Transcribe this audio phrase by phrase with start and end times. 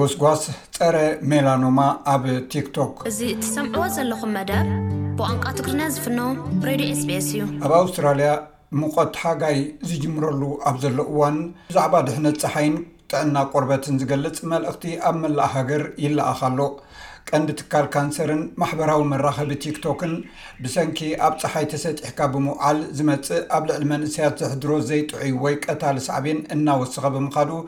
[0.00, 0.42] ጎስጓስ
[0.76, 0.96] ፀረ
[1.30, 1.80] ሜላኖማ
[2.12, 4.68] ኣብ ቲክቶክ እዚ ትሰምዕዎ ዘለኹም መደር
[5.16, 6.20] ብቋንቃ ትግሪና ዝፍኖ
[6.66, 8.28] ሬድ ስስ እዩ ኣብ ኣውስትራልያ
[8.80, 9.58] ምቆት ሓጋይ
[9.90, 10.40] ዝጅምረሉ
[10.70, 11.36] ኣብ ዘሎ እዋን
[11.72, 12.76] ብዛዕባ ድሕነት ፀሓይን
[13.10, 16.60] ጥዕና ቆርበትን ዝገልፅ መልእኽቲ ኣብ መላእ ሃገር ይለኣካኣሎ
[17.30, 20.12] ቀንዲ ትካል ካንሰርን ማሕበራዊ መራኸቢ ቲክቶክን
[20.64, 27.04] ብሰንኪ ኣብ ፀሓይ ተሰጢሕካ ብምውዓል ዝመፅእ ኣብ ልዕሊ መንእስያት ዘሕድሮ ዘይጥዑይ ወይ ቀታሊ ሳዕብን እናወስኸ
[27.16, 27.60] ብምካዱኡ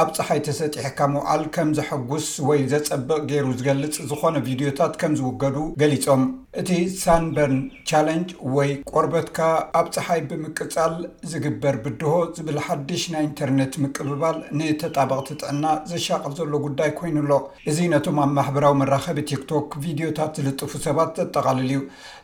[0.00, 6.22] ኣብ ፀሓይ ተሰጢሕካ ምውዓል ከም ዘሐጉስ ወይ ዘፀብቕ ገይሩ ዝገልፅ ዝኾነ ቪድዮታት ከም ዝውገዱ ገሊፆም
[6.60, 6.68] እቲ
[7.00, 7.58] ሳንበርን
[7.88, 9.38] ቻለንጅ ወይ ቆርበትካ
[9.78, 10.94] ኣብ ፀሓይ ብምቅፃል
[11.30, 17.32] ዝግበር ብድሆ ዝብል ሓድሽ ናይ ኢንተርነት ምቅብባል ንተጣበቕቲ ጥዕና ዘሻቅፍ ዘሎ ጉዳይ ኮይኑሎ
[17.72, 21.80] እዚ ነቶም ኣብ ማሕበራዊ መራኸቢ ቲክቶክ ቪድዮታት ዝልጥፉ ሰባት ዘጠቃልል ዩ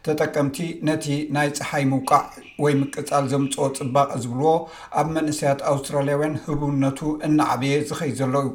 [0.09, 0.59] ተጠቀምቲ
[0.91, 1.05] ነቲ
[1.39, 2.23] ናይ ፀሓይ ምውቃዕ
[2.63, 4.57] ወይ ምቅፃል ዘምፅኦ ፅባቐ ዝብልዎ
[5.03, 8.47] ኣብ መንእስያት ኣውስትራልያውያን ህቡውነቱ እናዓዩ ዝኸይ ዘለው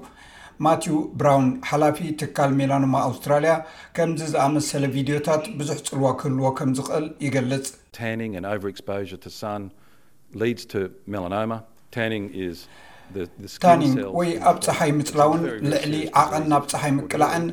[0.66, 3.54] ማትው ብራውን ሓላፊ ትካል ሜላኖማ ኣውስትራልያ
[3.98, 7.66] ከምዚ ዝኣመሰለ ቪድዮታት ብዙሕ ፅልዋ ክህልዎ ከም ዝኽእል ይገልፅ
[8.00, 9.64] ታኒግ ኦቨርኤስፖ ሰን
[10.40, 10.84] ድ
[11.16, 11.54] ሜኖማ
[11.98, 12.26] ታኒግ
[13.64, 17.46] ታኒን ወይ ኣብ ፀሓይ ምፅላውን ልዕሊ ዓቐን ናብ ፀሓይ ምቅላዕን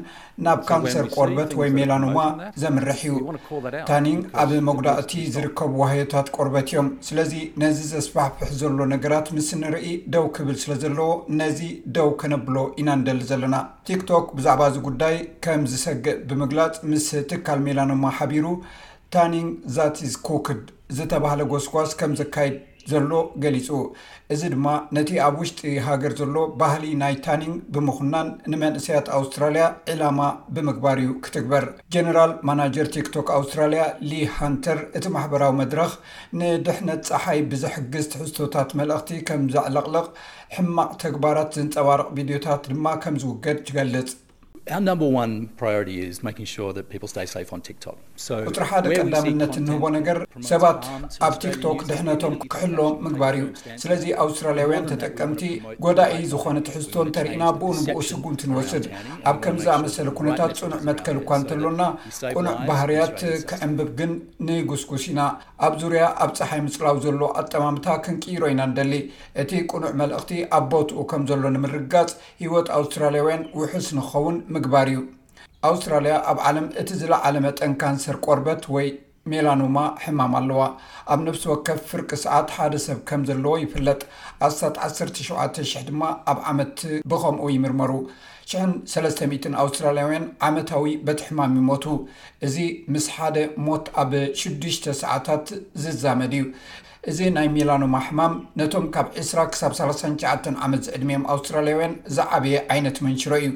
[0.47, 2.19] ናብ ካንሰር ቆርበት ወይ ሜላኖማ
[2.63, 3.13] ዘምርሕ እዩ
[3.91, 10.27] ታኒን ኣብ መጉዳእቲ ዝርከቡ ወህታት ቆርበት እዮም ስለዚ ነዚ ዘስፋሕፍሕ ዘሎ ነገራት ምስ ንርኢ ደው
[10.39, 11.09] ክብል ስለ ዘለዎ
[11.41, 11.61] ነዚ
[11.99, 13.57] ደው ከነብሎ ኢና ንደሊ ዘለና
[13.91, 18.47] ቲክቶክ ብዛዕባ እዚ ጉዳይ ከም ዝሰግእ ብምግላፅ ምስ ትካል ሜላኖማ ሓቢሩ
[19.15, 20.63] ታኒን ዛቲዝ ኮክድ
[20.97, 22.55] ዝተባህለ ጎስጓስ ከም ዘካይድ
[22.91, 23.69] ዘሎ ገሊጹ
[24.35, 30.21] እዚ ድማ ነቲ ኣብ ውሽጢ ሃገር ዘሎ ባህሊ ናይ ታኒን ብምኹናን ንመንእሰያት ኣውስትራልያ ዕላማ
[30.55, 35.93] ብምግባር እዩ ክትግበር ጀነራል ማናጀር ቲክቶክ ኣውስትራልያ ሊ ሃንተር እቲ ማሕበራዊ መድረኽ
[36.43, 40.07] ንድሕነት ፀሓይ ብዝሕግዝ ትሕዝቶታት መልእኽቲ ከም ዛዕለቕልቕ
[40.59, 44.11] ሕማቅ ተግባራት ዝንፀባርቕ ቪድዮታት ድማ ከም ዝውገድ ይገልጽ
[44.67, 45.75] ቁፅራ
[48.71, 50.17] ሓደ ቀዳምነት ንህቦ ነገር
[50.49, 50.81] ሰባት
[51.27, 53.45] ኣብ ቲክቶክ ድሕነቶም ክሕሎ ምግባር እዩ
[53.83, 55.43] ስለዚ ኣውስትራልያውያን ተጠቀምቲ
[55.85, 58.85] ጎዳኢ ዝኾነ ትሕዝቶ እንተሪኢና ብኡ ንብኡ ሽጉምቲ ንወስድ
[59.33, 61.95] ኣብ ከምዝ ኣመሰለ ኩነታት ፅኑዕ መትከል እኳ እንተሎናቁ
[62.49, 63.19] ኑዕ ባህርያት
[63.53, 64.11] ክዕምብብ ግን
[64.49, 65.21] ንጉስጉስ ኢና
[65.69, 68.93] ኣብ ዙርያ ኣብ ፀሓይ ምፅላው ዘሎ ኣጠማምታ ክንቅይሮ ኢና ንደሊ
[69.45, 72.11] እቲ ቁኑዕ መልእኽቲ ኣብ ቦትኡ ከም ዘሎ ንምርጋፅ
[72.45, 74.99] ሂወት ኣውስትራልያውያን ውሑስ ንከውን ምግባር እዩ
[75.69, 78.89] ኣውስትራልያ ኣብ ዓለም እቲ ዝለዓለ መጠን ካንሰር ቆርበት ወይ
[79.31, 80.61] ሜላኖማ ሕማም ኣለዋ
[81.13, 84.01] ኣብ ነፍሲ ወከፍ ፍርቂ ሰዓት ሓደ ሰብ ከም ዘለዎ ይፍለጥ
[84.47, 86.03] ኣስታት 17,00 ድማ
[86.33, 86.77] ኣብ ዓመት
[87.13, 87.93] ብከምኡ ይምርመሩ
[88.51, 91.85] ሽ300 ኣውስትራልያውያን ዓመታዊ በቲ ሕማም ይሞቱ
[92.49, 92.55] እዚ
[92.95, 93.37] ምስ ሓደ
[93.69, 94.13] ሞት ኣብ
[94.43, 95.47] ሽዱሽተ ሰዓታት
[95.85, 96.45] ዝዛመድ እዩ
[97.13, 103.51] እዚ ናይ ሜላኖማ ሕማም ነቶም ካብ 20 ሳብ39 ዓመት ዝዕድሜኦም ኣውስትራልያውያን ዝዓብየ ዓይነት መንሽሮ እዩ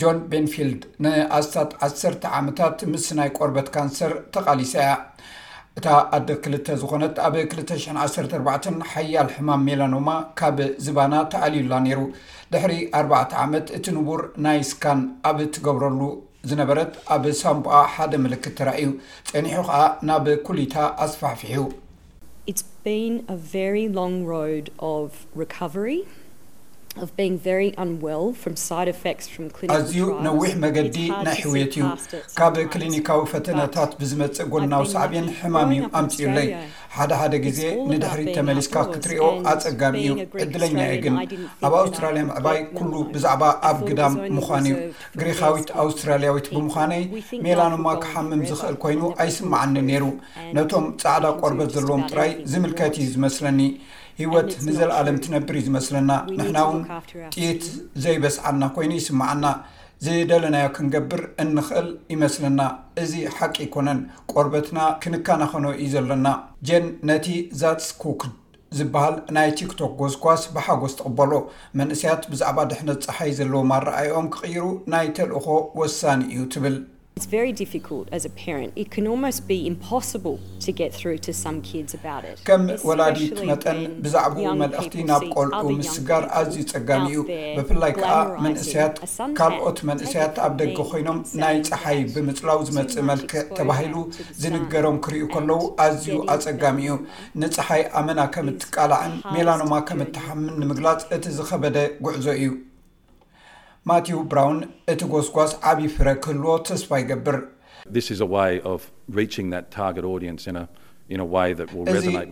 [0.00, 4.92] ጆን ቤንፊልድ ንኣስታት 10 ዓመታት ምስ ናይ ቆርበት ካንሰር ተቓሊሳ እያ
[5.78, 5.86] እታ
[6.16, 10.08] ኣደ ክልተ ዝኾነት ኣብ 214 ሓያል ሕማም ሜላኖማ
[10.40, 12.00] ካብ ዝባና ተዓልዩላ ነይሩ
[12.54, 15.00] ድሕሪ 4ዕ ዓመት እቲ ንቡር ናይ ስካን
[15.30, 16.00] ኣብ ትገብረሉ
[16.52, 18.88] ዝነበረት ኣብ ሳምቧኣ ሓደ ምልክት ተራእዩ
[19.32, 20.76] ፀኒሑ ከዓ ናብ ኩሊታ
[21.06, 21.42] ኣስፋሕፍ
[29.74, 31.86] ኣዝዩ ነዊሕ መገዲ ናይ ሕውየት እዩ
[32.38, 36.48] ካብ ክሊኒካዊ ፈተናታት ብዝመፅእ ጎናዊ ሰዕብን ሕማም እዩ ኣምፅዩለይ
[36.96, 37.60] ሓደ ሓደ ግዜ
[37.92, 39.20] ንድሕሪ ተመሊስካ ክትርዮ
[39.52, 40.12] ኣፀጋሚ እዩ
[40.44, 41.16] ዕድለኛ እየ ግን
[41.68, 44.76] ኣብ ኣውስትራልያ ምዕባይ ኩሉ ብዛዕባ ኣብ ግዳም ምዃን እዩ
[45.22, 47.02] ግሪኻዊት ኣውስትራልያዊት ብምዃነይ
[47.48, 50.04] ሜላኖማ ክሓምም ዝኽእል ኮይኑ ኣይስማዓኒ ነይሩ
[50.58, 53.60] ነቶም ፃዕዳ ቆርበት ዘለዎም ጥራይ ዝምልከት እዩ ዝመስለኒ
[54.20, 56.68] ሂወት ንዘለኣለም ትነብር እዩ ዝመስለና ንሕናው
[57.34, 57.64] ጥኢት
[58.02, 59.44] ዘይበስዓና ኮይኑ ይስምዓና
[60.04, 62.60] ዘደለናዮ ክንገብር እንኽእል ይመስለና
[63.02, 63.98] እዚ ሓቂ ይኮነን
[64.32, 66.26] ቆርበትና ክንካናኸኖ እዩ ዘለና
[66.68, 67.26] ጀን ነቲ
[67.60, 68.32] ዛትስኩክድ
[68.78, 71.32] ዝበሃል ናይ ቲክቶክ ጎስጓስ ብሓጎስ ትቕበሎ
[71.80, 74.64] መንእስያት ብዛዕባ ድሕነት ፀሓይ ዘለዎ ኣረኣይኦም ክቕይሩ
[74.94, 75.46] ናይ ተልእኾ
[75.80, 76.76] ወሳኒ እዩ ትብል
[82.48, 87.18] ከም ወላዲት መጠን ብዛዕባ መልእኽቲ ናብ ቆልዑ ምስጋር ኣዝዩ ጸጋሚ እዩ
[87.56, 88.12] ብፍላይ ከዓ
[88.46, 88.94] መንእሰያት
[89.40, 93.94] ካልኦት መንእስያት ኣብ ደገ ኮይኖም ናይ ፀሓይ ብምፅላው ዝመጽእ መልክዕ ተባሂሉ
[94.42, 96.94] ዝንገሮም ክርዩ ከለዉ ኣዝዩ ኣጸጋሚ እዩ
[97.44, 102.50] ንፀሓይ ኣመና ከም እትቃልዕን ሜላኖማ ከም እትሓምም ንምግላፅ እቲ ዝኸበደ ጉዕዞ እዩ
[103.90, 104.58] ማቲው ብራውን
[104.92, 108.14] እቲ ጎስጓስ ዓብይ ፍረ ክህልዎ ተስፋ ይገብርእዚ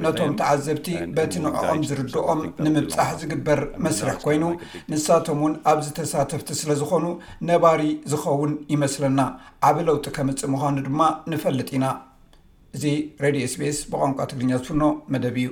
[0.05, 4.45] ነቶም ተዓዘብቲ በቲ ንዕኦ ዝርድኦም ንምብፃሕ ዝግበር መስርሕ ኮይኑ
[4.93, 7.07] ንሳቶም ውን ኣብዝ ተሳተፍቲ ስለ ዝኾኑ
[7.51, 7.83] ነባሪ
[8.13, 9.21] ዝኸውን ይመስለና
[9.71, 11.01] ዓብ ለውጢ ከምፅ ምዃኑ ድማ
[11.33, 11.87] ንፈልጥ ኢና
[12.79, 12.85] እዚ
[13.25, 15.51] ሬድ sቤስ ብቋንቋ ትግርኛ ዝፍኖ መደብ እዩ